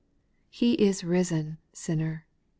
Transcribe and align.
He 0.49 0.73
is 0.83 1.03
risen, 1.03 1.59
sinner. 1.73 2.25